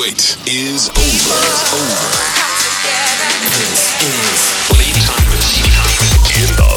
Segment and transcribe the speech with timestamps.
[0.00, 1.40] wait is over.
[1.76, 2.08] Over.
[3.52, 5.60] This is Lady Congress
[6.40, 6.69] in the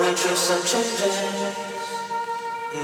[0.00, 1.16] going through some changes.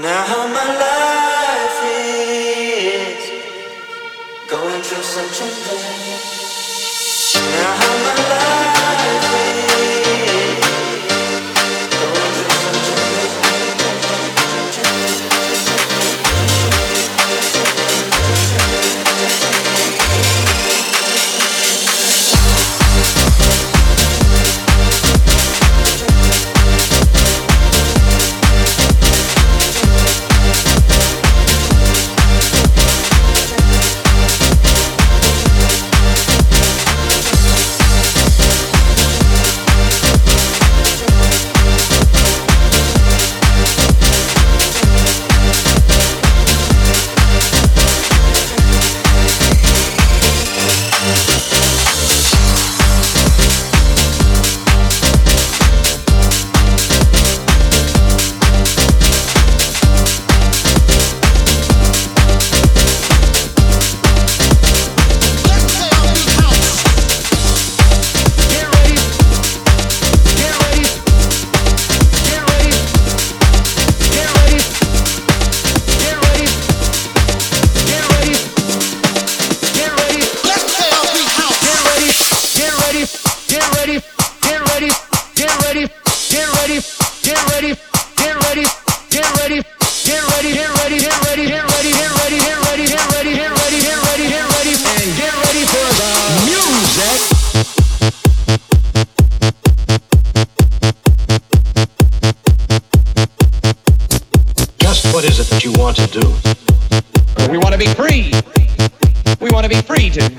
[0.01, 3.21] Now how my life is
[4.49, 5.81] going through some changes.
[7.35, 8.44] Now how my life.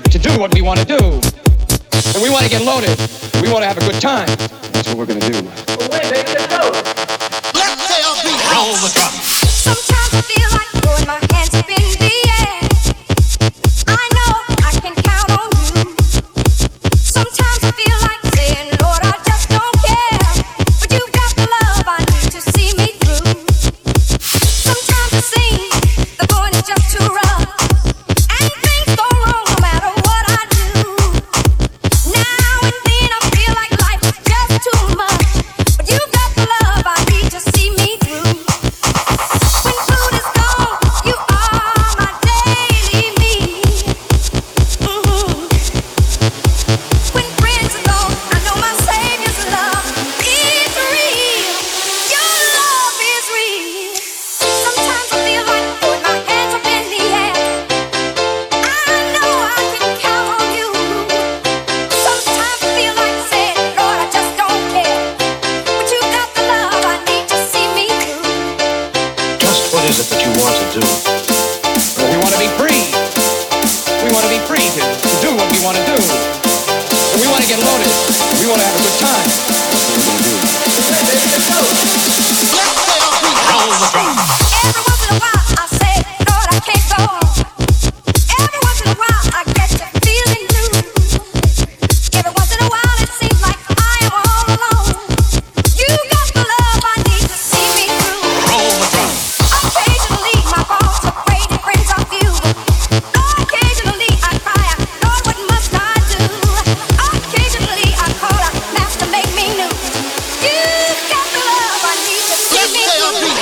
[0.05, 1.21] to do what we want to do.
[2.13, 2.97] And we want to get loaded.
[3.41, 4.27] We want to have a good time.
[4.71, 5.43] That's what we're going to do.
[5.77, 6.71] Well, wait, baby, let's go.
[7.53, 7.77] Let's
[8.53, 9.11] Roll the drum.
[9.11, 10.76] Sometimes I feel like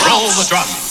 [0.07, 0.84] roll the drum.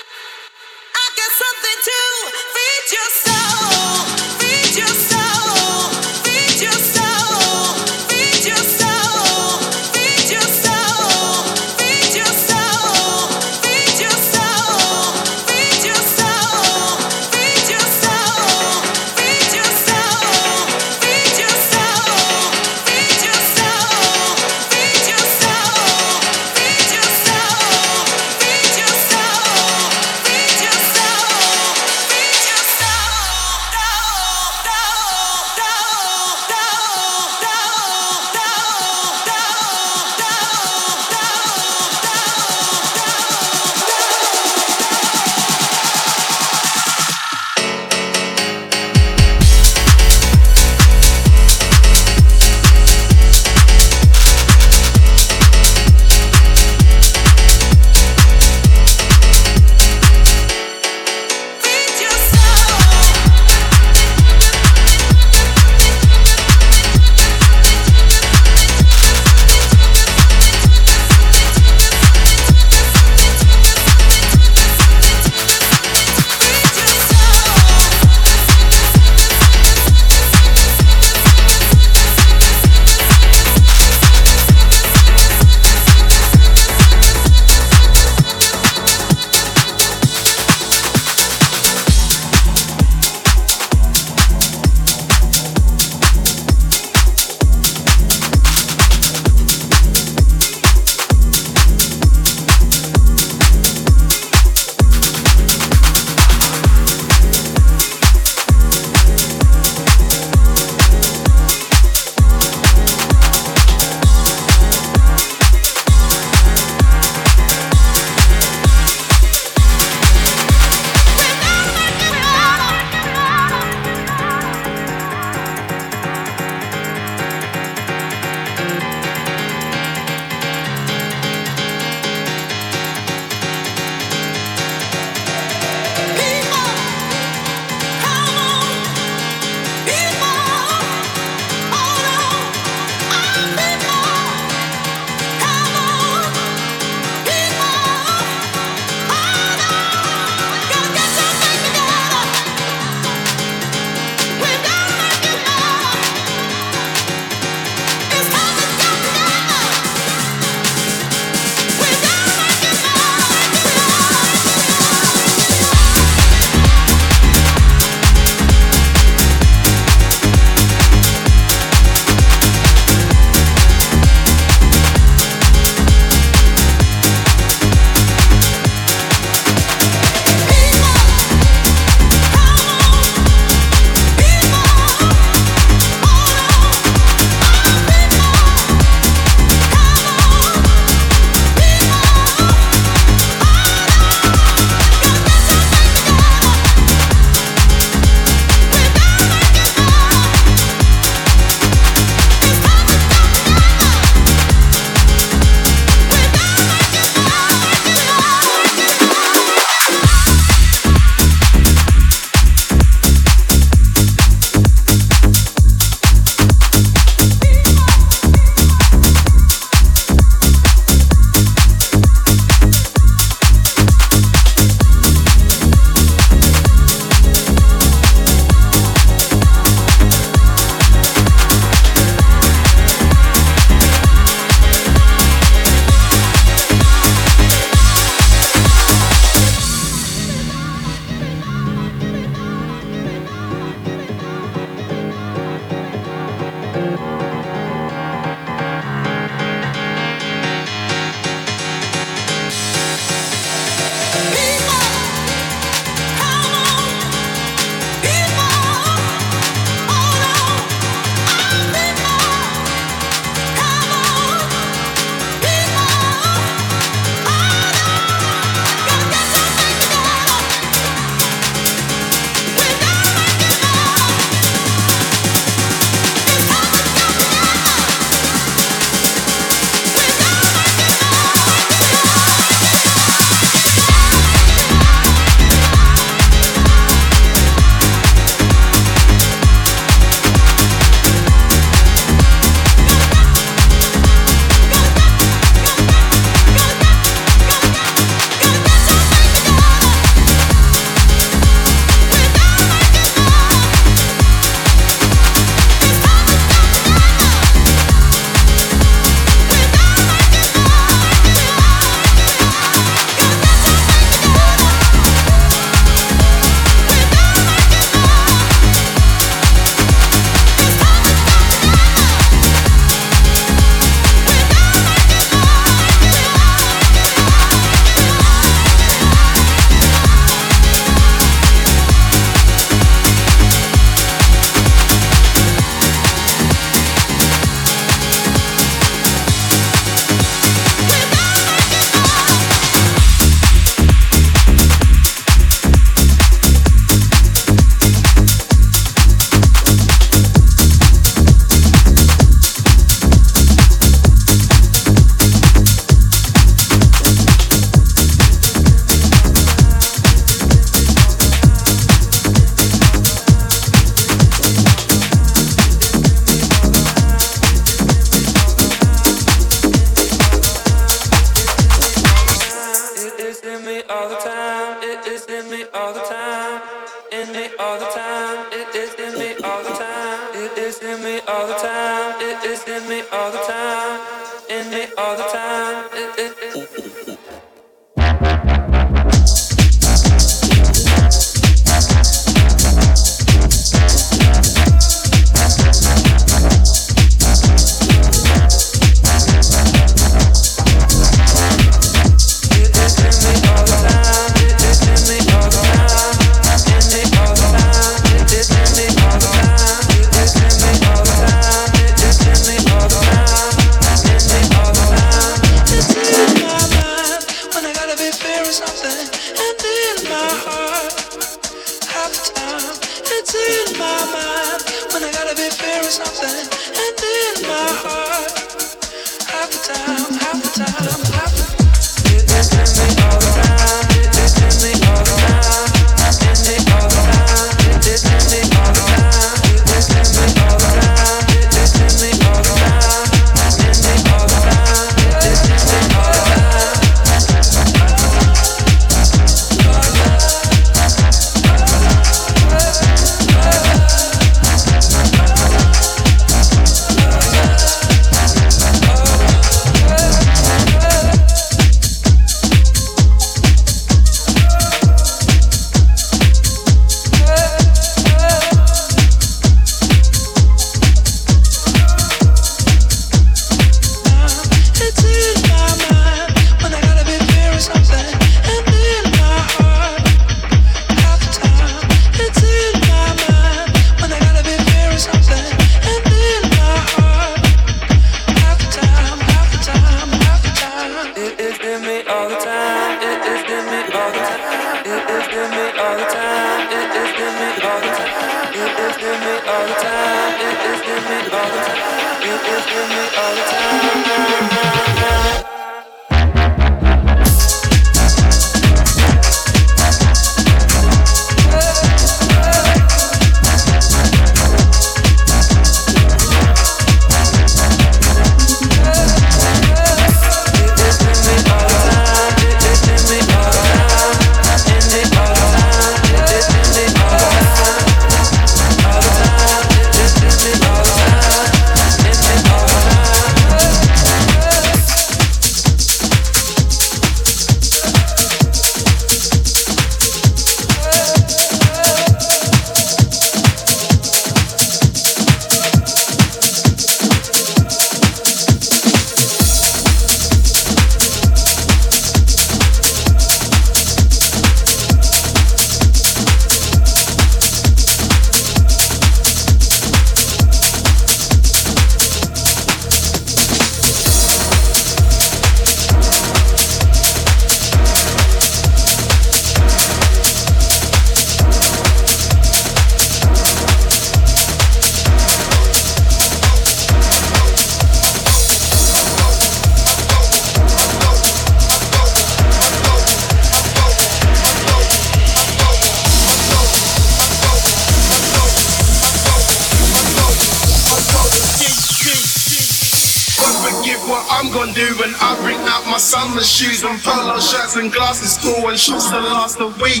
[597.44, 600.00] Shirts and glasses, school and shoes to last a week.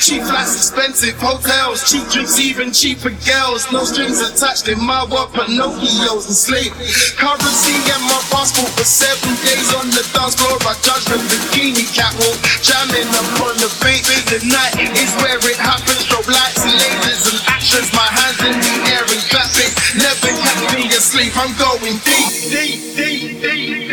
[0.00, 3.68] Cheap flats, expensive hotels, cheap drinks, even cheaper girls.
[3.68, 6.72] No strings attached in my world, Pinocchios and sleep.
[7.20, 10.56] Currency and my passport for seven days on the dance floor.
[10.64, 14.08] I judge the bikini catwalk, jamming up on the beat.
[14.32, 16.00] The night is where it happens.
[16.08, 17.92] Strobe lights, lasers and actions.
[17.92, 19.72] My hands in the air and clapping.
[20.00, 21.36] Never catch me asleep.
[21.36, 23.89] I'm going deep, deep, deep, deep.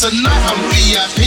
[0.00, 0.44] Tonight.
[0.48, 1.20] I'm VIP.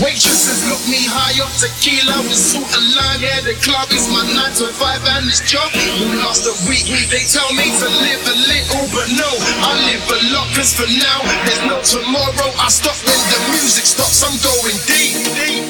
[0.00, 3.20] Waitresses look me high up tequila with salt and lime.
[3.20, 5.68] Yeah, the club is my nine to five, and it's job
[6.00, 6.88] will last a week.
[7.12, 9.30] They tell me to live a little, but no,
[9.68, 10.48] I live a lot.
[10.56, 12.48] Cause for now, there's no tomorrow.
[12.56, 14.24] I stop when the music stops.
[14.24, 15.65] I'm going deep, deep,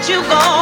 [0.00, 0.59] let you go.